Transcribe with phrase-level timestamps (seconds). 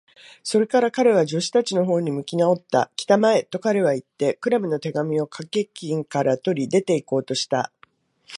[0.41, 2.89] それから彼は、助手たちのほうに向きなおった。
[2.97, 7.71] 「きたまえ！」と、彼はいって、クラムの手紙をかけ金から取り、出ていこうとした。